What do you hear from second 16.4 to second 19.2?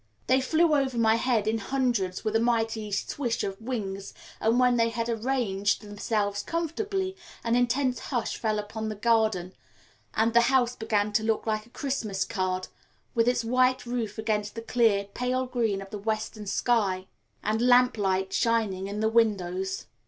sky, and lamplight shining in the